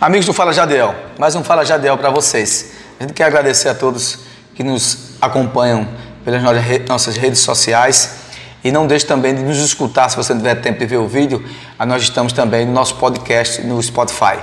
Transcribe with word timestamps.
Amigos 0.00 0.24
do 0.24 0.32
Fala 0.32 0.50
Jadiel, 0.50 0.94
mais 1.18 1.34
um 1.34 1.44
Fala 1.44 1.62
Jadiel 1.62 1.98
para 1.98 2.08
vocês. 2.08 2.72
A 2.98 3.02
gente 3.02 3.12
quer 3.12 3.24
agradecer 3.24 3.68
a 3.68 3.74
todos 3.74 4.20
que 4.54 4.64
nos 4.64 5.10
acompanham 5.20 5.86
pelas 6.24 6.42
nossas 6.88 7.18
redes 7.18 7.40
sociais 7.40 8.16
e 8.64 8.72
não 8.72 8.86
deixe 8.86 9.04
também 9.04 9.34
de 9.34 9.42
nos 9.42 9.58
escutar 9.58 10.08
se 10.08 10.16
você 10.16 10.34
tiver 10.34 10.54
tempo 10.54 10.78
de 10.78 10.86
ver 10.86 10.96
o 10.96 11.06
vídeo. 11.06 11.44
Nós 11.86 12.02
estamos 12.02 12.32
também 12.32 12.64
no 12.64 12.72
nosso 12.72 12.94
podcast 12.94 13.60
no 13.60 13.82
Spotify. 13.82 14.38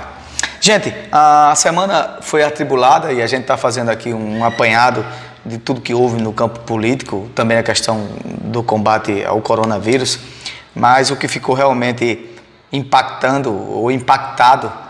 Gente, 0.60 0.94
a 1.10 1.52
semana 1.56 2.18
foi 2.20 2.44
atribulada 2.44 3.12
e 3.12 3.20
a 3.20 3.26
gente 3.26 3.42
está 3.42 3.56
fazendo 3.56 3.88
aqui 3.88 4.14
um 4.14 4.44
apanhado 4.44 5.04
de 5.44 5.58
tudo 5.58 5.80
que 5.80 5.92
houve 5.92 6.22
no 6.22 6.32
campo 6.32 6.60
político, 6.60 7.28
também 7.34 7.58
a 7.58 7.64
questão 7.64 8.06
do 8.42 8.62
combate 8.62 9.24
ao 9.24 9.40
coronavírus, 9.40 10.20
mas 10.72 11.10
o 11.10 11.16
que 11.16 11.26
ficou 11.26 11.56
realmente 11.56 12.30
impactando 12.72 13.52
ou 13.52 13.90
impactado 13.90 14.86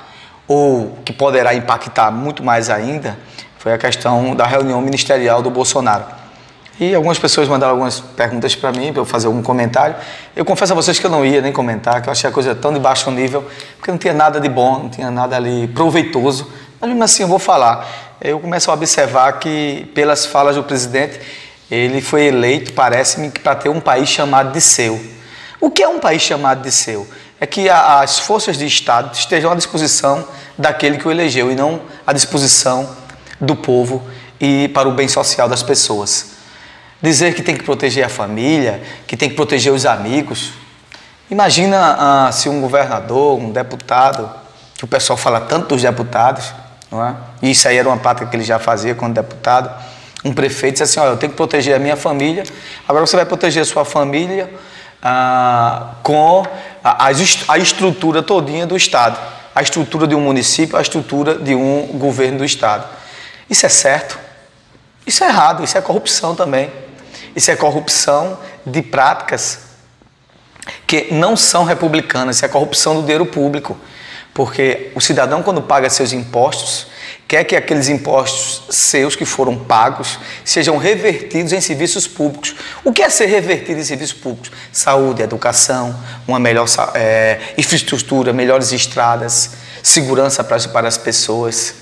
ou 0.48 0.98
que 1.04 1.12
poderá 1.12 1.54
impactar 1.54 2.10
muito 2.10 2.42
mais 2.42 2.70
ainda, 2.70 3.16
foi 3.58 3.72
a 3.72 3.78
questão 3.78 4.34
da 4.34 4.46
reunião 4.46 4.80
ministerial 4.80 5.42
do 5.42 5.50
Bolsonaro. 5.50 6.04
E 6.80 6.94
algumas 6.94 7.18
pessoas 7.18 7.48
mandaram 7.48 7.72
algumas 7.72 7.98
perguntas 7.98 8.54
para 8.54 8.70
mim, 8.70 8.92
para 8.92 9.02
eu 9.02 9.04
fazer 9.04 9.26
algum 9.26 9.42
comentário. 9.42 9.96
Eu 10.34 10.44
confesso 10.44 10.72
a 10.72 10.76
vocês 10.76 10.98
que 10.98 11.04
eu 11.04 11.10
não 11.10 11.26
ia 11.26 11.40
nem 11.40 11.52
comentar, 11.52 12.00
que 12.00 12.08
eu 12.08 12.12
achei 12.12 12.30
a 12.30 12.32
coisa 12.32 12.54
tão 12.54 12.72
de 12.72 12.78
baixo 12.78 13.10
nível, 13.10 13.44
porque 13.76 13.90
não 13.90 13.98
tinha 13.98 14.14
nada 14.14 14.40
de 14.40 14.48
bom, 14.48 14.84
não 14.84 14.88
tinha 14.88 15.10
nada 15.10 15.34
ali 15.36 15.66
proveitoso. 15.68 16.48
Mas 16.80 16.88
mesmo 16.88 17.02
assim 17.02 17.22
eu 17.24 17.28
vou 17.28 17.40
falar. 17.40 18.16
Eu 18.20 18.38
começo 18.38 18.70
a 18.70 18.74
observar 18.74 19.40
que, 19.40 19.90
pelas 19.92 20.24
falas 20.24 20.54
do 20.54 20.62
presidente, 20.62 21.20
ele 21.68 22.00
foi 22.00 22.26
eleito, 22.26 22.72
parece-me, 22.72 23.30
para 23.30 23.56
ter 23.56 23.68
um 23.68 23.80
país 23.80 24.08
chamado 24.08 24.52
de 24.52 24.60
seu. 24.60 25.00
O 25.60 25.72
que 25.72 25.82
é 25.82 25.88
um 25.88 25.98
país 25.98 26.22
chamado 26.22 26.62
de 26.62 26.70
seu? 26.70 27.08
É 27.40 27.46
que 27.46 27.68
as 27.68 28.18
forças 28.18 28.56
de 28.56 28.66
Estado 28.66 29.14
estejam 29.14 29.52
à 29.52 29.54
disposição 29.54 30.26
daquele 30.56 30.98
que 30.98 31.06
o 31.06 31.10
elegeu 31.10 31.50
e 31.50 31.54
não 31.54 31.80
à 32.06 32.12
disposição 32.12 32.88
do 33.40 33.54
povo 33.54 34.02
e 34.40 34.68
para 34.68 34.88
o 34.88 34.92
bem 34.92 35.08
social 35.08 35.48
das 35.48 35.62
pessoas. 35.62 36.32
Dizer 37.00 37.34
que 37.34 37.42
tem 37.42 37.56
que 37.56 37.62
proteger 37.62 38.04
a 38.04 38.08
família, 38.08 38.82
que 39.06 39.16
tem 39.16 39.28
que 39.28 39.36
proteger 39.36 39.72
os 39.72 39.86
amigos. 39.86 40.52
Imagina 41.30 41.96
ah, 42.26 42.32
se 42.32 42.48
um 42.48 42.60
governador, 42.60 43.38
um 43.38 43.52
deputado, 43.52 44.28
que 44.76 44.84
o 44.84 44.88
pessoal 44.88 45.16
fala 45.16 45.40
tanto 45.40 45.68
dos 45.68 45.82
deputados, 45.82 46.52
não 46.90 47.04
é? 47.04 47.14
E 47.42 47.50
isso 47.52 47.68
aí 47.68 47.76
era 47.76 47.88
uma 47.88 47.98
prática 47.98 48.26
que 48.26 48.34
ele 48.34 48.44
já 48.44 48.58
fazia 48.58 48.94
quando 48.94 49.14
deputado. 49.14 49.70
Um 50.24 50.32
prefeito 50.32 50.74
disse 50.74 50.84
assim: 50.84 51.00
Olha, 51.00 51.10
eu 51.10 51.16
tenho 51.16 51.30
que 51.30 51.36
proteger 51.36 51.76
a 51.76 51.78
minha 51.78 51.96
família, 51.96 52.42
agora 52.88 53.06
você 53.06 53.14
vai 53.14 53.26
proteger 53.26 53.62
a 53.62 53.66
sua 53.66 53.84
família 53.84 54.52
ah, 55.00 55.94
com 56.02 56.44
a, 56.90 57.08
a 57.48 57.58
estrutura 57.58 58.22
todinha 58.22 58.66
do 58.66 58.76
Estado, 58.76 59.18
a 59.54 59.62
estrutura 59.62 60.06
de 60.06 60.14
um 60.14 60.20
município, 60.20 60.76
a 60.76 60.82
estrutura 60.82 61.34
de 61.34 61.54
um 61.54 61.86
governo 61.98 62.38
do 62.38 62.44
Estado. 62.44 62.86
Isso 63.50 63.66
é 63.66 63.68
certo? 63.68 64.18
Isso 65.06 65.24
é 65.24 65.28
errado, 65.28 65.64
isso 65.64 65.76
é 65.76 65.80
corrupção 65.80 66.34
também. 66.34 66.70
Isso 67.34 67.50
é 67.50 67.56
corrupção 67.56 68.38
de 68.64 68.82
práticas 68.82 69.60
que 70.86 71.12
não 71.12 71.36
são 71.36 71.64
republicanas, 71.64 72.36
isso 72.36 72.44
é 72.44 72.48
corrupção 72.48 72.94
do 72.94 73.02
dinheiro 73.02 73.26
público. 73.26 73.78
Porque 74.34 74.92
o 74.94 75.00
cidadão, 75.00 75.42
quando 75.42 75.62
paga 75.62 75.88
seus 75.90 76.12
impostos, 76.12 76.86
quer 77.28 77.44
que 77.44 77.54
aqueles 77.54 77.88
impostos 77.88 78.74
seus 78.74 79.14
que 79.14 79.24
foram 79.24 79.56
pagos 79.56 80.18
sejam 80.44 80.78
revertidos 80.78 81.52
em 81.52 81.60
serviços 81.60 82.06
públicos. 82.06 82.54
O 82.82 82.92
que 82.92 83.02
é 83.02 83.10
ser 83.10 83.26
revertido 83.26 83.78
em 83.78 83.84
serviços 83.84 84.18
públicos? 84.18 84.50
Saúde, 84.72 85.22
educação, 85.22 85.94
uma 86.26 86.38
melhor 86.38 86.66
é, 86.94 87.38
infraestrutura, 87.58 88.32
melhores 88.32 88.72
estradas, 88.72 89.50
segurança 89.82 90.42
para, 90.42 90.88
as 90.88 90.96
pessoas. 90.96 91.74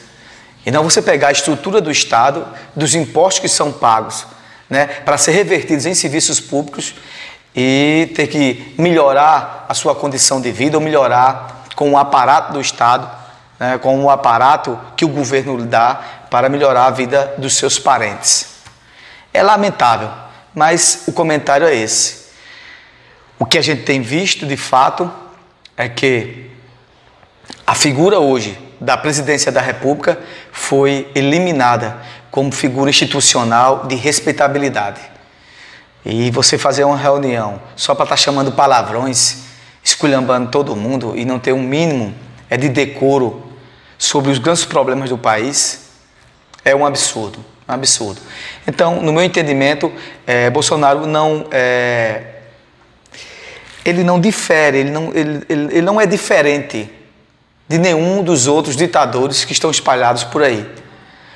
E 0.64 0.70
não 0.70 0.82
você 0.82 1.00
pegar 1.00 1.28
a 1.28 1.32
estrutura 1.32 1.80
do 1.80 1.90
Estado, 1.90 2.44
dos 2.74 2.94
impostos 2.94 3.40
que 3.40 3.48
são 3.48 3.72
pagos, 3.72 4.26
né, 4.68 4.86
para 4.86 5.16
ser 5.16 5.30
revertidos 5.30 5.86
em 5.86 5.94
serviços 5.94 6.40
públicos 6.40 6.94
e 7.54 8.12
ter 8.16 8.26
que 8.26 8.74
melhorar 8.76 9.64
a 9.68 9.74
sua 9.74 9.94
condição 9.94 10.40
de 10.40 10.50
vida 10.50 10.76
ou 10.76 10.82
melhorar 10.82 11.66
com 11.76 11.92
o 11.92 11.96
aparato 11.96 12.52
do 12.52 12.60
Estado 12.60 13.15
né, 13.58 13.78
com 13.78 14.02
o 14.04 14.10
aparato 14.10 14.78
que 14.96 15.04
o 15.04 15.08
governo 15.08 15.56
lhe 15.56 15.66
dá 15.66 16.00
para 16.30 16.48
melhorar 16.48 16.86
a 16.86 16.90
vida 16.90 17.34
dos 17.38 17.54
seus 17.54 17.78
parentes. 17.78 18.56
É 19.32 19.42
lamentável, 19.42 20.10
mas 20.54 21.04
o 21.06 21.12
comentário 21.12 21.66
é 21.66 21.74
esse. 21.74 22.26
O 23.38 23.44
que 23.44 23.58
a 23.58 23.62
gente 23.62 23.82
tem 23.82 24.00
visto 24.00 24.46
de 24.46 24.56
fato 24.56 25.10
é 25.76 25.88
que 25.88 26.50
a 27.66 27.74
figura 27.74 28.18
hoje 28.18 28.58
da 28.80 28.96
presidência 28.96 29.50
da 29.52 29.60
República 29.60 30.18
foi 30.52 31.10
eliminada 31.14 31.96
como 32.30 32.52
figura 32.52 32.90
institucional 32.90 33.86
de 33.86 33.94
respeitabilidade. 33.94 35.00
E 36.04 36.30
você 36.30 36.56
fazer 36.56 36.84
uma 36.84 36.96
reunião 36.96 37.60
só 37.74 37.94
para 37.94 38.04
estar 38.04 38.16
tá 38.16 38.22
chamando 38.22 38.52
palavrões, 38.52 39.38
esculhambando 39.82 40.50
todo 40.50 40.76
mundo 40.76 41.14
e 41.16 41.24
não 41.24 41.38
ter 41.38 41.52
um 41.52 41.62
mínimo 41.62 42.14
é 42.48 42.56
de 42.56 42.68
decoro 42.68 43.45
sobre 43.98 44.30
os 44.30 44.38
grandes 44.38 44.64
problemas 44.64 45.08
do 45.10 45.18
país 45.18 45.86
é 46.64 46.74
um 46.74 46.84
absurdo, 46.84 47.44
um 47.68 47.72
absurdo. 47.72 48.20
Então, 48.66 49.00
no 49.00 49.12
meu 49.12 49.22
entendimento, 49.22 49.92
é, 50.26 50.50
Bolsonaro 50.50 51.06
não 51.06 51.46
é, 51.50 52.36
ele 53.84 54.02
não 54.02 54.20
difere, 54.20 54.78
ele 54.78 54.90
não, 54.90 55.12
ele, 55.14 55.44
ele, 55.48 55.64
ele 55.76 55.82
não 55.82 56.00
é 56.00 56.06
diferente 56.06 56.90
de 57.68 57.78
nenhum 57.78 58.22
dos 58.22 58.46
outros 58.46 58.76
ditadores 58.76 59.44
que 59.44 59.52
estão 59.52 59.70
espalhados 59.70 60.24
por 60.24 60.42
aí. 60.42 60.68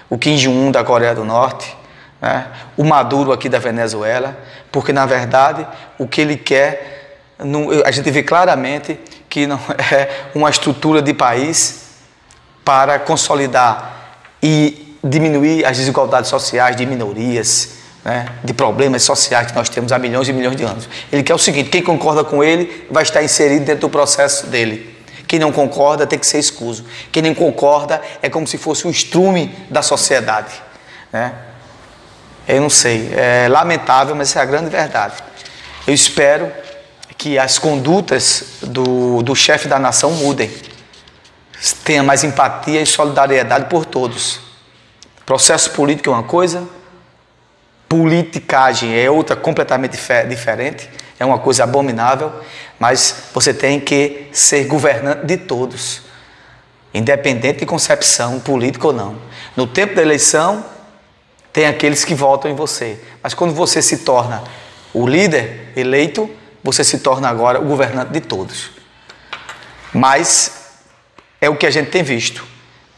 O 0.08 0.18
Kim 0.18 0.36
Jong-un 0.36 0.70
da 0.70 0.82
Coreia 0.82 1.14
do 1.14 1.24
Norte, 1.24 1.76
né? 2.20 2.46
o 2.76 2.84
Maduro 2.84 3.32
aqui 3.32 3.48
da 3.48 3.58
Venezuela, 3.58 4.36
porque 4.72 4.92
na 4.92 5.06
verdade 5.06 5.66
o 5.98 6.06
que 6.06 6.20
ele 6.20 6.36
quer, 6.36 7.18
não, 7.38 7.68
a 7.84 7.90
gente 7.90 8.10
vê 8.10 8.22
claramente 8.22 8.98
que 9.28 9.46
não 9.46 9.60
é 9.92 10.10
uma 10.34 10.50
estrutura 10.50 11.00
de 11.00 11.14
país 11.14 11.79
para 12.64 12.98
consolidar 12.98 14.18
e 14.42 14.96
diminuir 15.02 15.64
as 15.64 15.76
desigualdades 15.76 16.28
sociais 16.28 16.76
de 16.76 16.84
minorias, 16.86 17.70
né, 18.04 18.26
de 18.42 18.52
problemas 18.52 19.02
sociais 19.02 19.48
que 19.48 19.54
nós 19.54 19.68
temos 19.68 19.92
há 19.92 19.98
milhões 19.98 20.28
e 20.28 20.32
milhões 20.32 20.56
de 20.56 20.64
anos. 20.64 20.88
Ele 21.10 21.22
quer 21.22 21.34
o 21.34 21.38
seguinte: 21.38 21.70
quem 21.70 21.82
concorda 21.82 22.24
com 22.24 22.42
ele 22.42 22.86
vai 22.90 23.02
estar 23.02 23.22
inserido 23.22 23.64
dentro 23.64 23.82
do 23.82 23.90
processo 23.90 24.46
dele. 24.46 24.98
Quem 25.26 25.38
não 25.38 25.52
concorda 25.52 26.06
tem 26.06 26.18
que 26.18 26.26
ser 26.26 26.38
escuso. 26.38 26.84
Quem 27.12 27.22
não 27.22 27.34
concorda 27.34 28.02
é 28.20 28.28
como 28.28 28.46
se 28.46 28.58
fosse 28.58 28.86
um 28.86 28.90
estrume 28.90 29.54
da 29.70 29.80
sociedade. 29.80 30.52
Né? 31.12 31.32
Eu 32.48 32.60
não 32.60 32.70
sei, 32.70 33.12
é 33.14 33.46
lamentável, 33.48 34.16
mas 34.16 34.30
essa 34.30 34.40
é 34.40 34.42
a 34.42 34.44
grande 34.44 34.70
verdade. 34.70 35.14
Eu 35.86 35.94
espero 35.94 36.50
que 37.16 37.38
as 37.38 37.58
condutas 37.58 38.44
do, 38.62 39.22
do 39.22 39.36
chefe 39.36 39.68
da 39.68 39.78
nação 39.78 40.10
mudem 40.12 40.50
tenha 41.84 42.02
mais 42.02 42.24
empatia 42.24 42.80
e 42.80 42.86
solidariedade 42.86 43.66
por 43.66 43.84
todos. 43.84 44.40
Processo 45.26 45.70
político 45.72 46.10
é 46.10 46.12
uma 46.12 46.22
coisa, 46.22 46.66
politicagem 47.88 48.96
é 48.98 49.10
outra 49.10 49.36
completamente 49.36 49.98
diferente, 50.28 50.88
é 51.18 51.24
uma 51.24 51.38
coisa 51.38 51.64
abominável, 51.64 52.32
mas 52.78 53.24
você 53.34 53.52
tem 53.52 53.78
que 53.78 54.28
ser 54.32 54.64
governante 54.64 55.26
de 55.26 55.36
todos, 55.36 56.02
independente 56.94 57.60
de 57.60 57.66
concepção 57.66 58.40
política 58.40 58.86
ou 58.86 58.92
não. 58.92 59.16
No 59.54 59.66
tempo 59.66 59.94
da 59.94 60.02
eleição, 60.02 60.64
tem 61.52 61.66
aqueles 61.66 62.04
que 62.04 62.14
votam 62.14 62.50
em 62.50 62.54
você, 62.54 62.98
mas 63.22 63.34
quando 63.34 63.52
você 63.52 63.82
se 63.82 63.98
torna 63.98 64.42
o 64.94 65.06
líder 65.06 65.72
eleito, 65.76 66.30
você 66.64 66.82
se 66.82 66.98
torna 67.00 67.28
agora 67.28 67.60
o 67.60 67.64
governante 67.64 68.12
de 68.12 68.20
todos. 68.20 68.70
Mas 69.92 70.59
é 71.40 71.48
o 71.48 71.56
que 71.56 71.66
a 71.66 71.70
gente 71.70 71.90
tem 71.90 72.02
visto. 72.02 72.44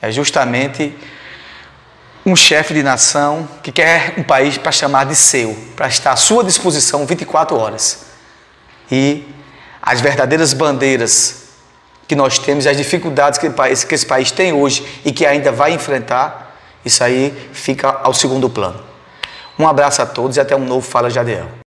É 0.00 0.10
justamente 0.10 0.94
um 2.24 2.36
chefe 2.36 2.74
de 2.74 2.82
nação 2.82 3.48
que 3.62 3.72
quer 3.72 4.14
um 4.16 4.22
país 4.22 4.56
para 4.56 4.72
chamar 4.72 5.04
de 5.06 5.16
seu, 5.16 5.56
para 5.76 5.88
estar 5.88 6.12
à 6.12 6.16
sua 6.16 6.44
disposição 6.44 7.04
24 7.06 7.56
horas. 7.56 8.06
E 8.90 9.26
as 9.80 10.00
verdadeiras 10.00 10.52
bandeiras 10.52 11.42
que 12.06 12.14
nós 12.14 12.38
temos, 12.38 12.66
as 12.66 12.76
dificuldades 12.76 13.38
que, 13.38 13.48
que 13.48 13.94
esse 13.94 14.06
país 14.06 14.30
tem 14.30 14.52
hoje 14.52 14.86
e 15.04 15.12
que 15.12 15.24
ainda 15.24 15.50
vai 15.50 15.72
enfrentar, 15.72 16.56
isso 16.84 17.02
aí 17.02 17.32
fica 17.52 17.88
ao 18.02 18.12
segundo 18.12 18.50
plano. 18.50 18.82
Um 19.58 19.66
abraço 19.66 20.02
a 20.02 20.06
todos 20.06 20.36
e 20.36 20.40
até 20.40 20.54
um 20.56 20.64
novo 20.64 20.86
Fala 20.86 21.10
Jadiel. 21.10 21.48